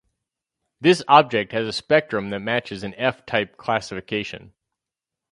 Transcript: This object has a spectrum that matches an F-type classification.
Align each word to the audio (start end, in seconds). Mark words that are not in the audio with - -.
This 0.79 1.03
object 1.07 1.51
has 1.51 1.67
a 1.67 1.71
spectrum 1.71 2.31
that 2.31 2.39
matches 2.39 2.81
an 2.81 2.95
F-type 2.95 3.55
classification. 3.57 4.53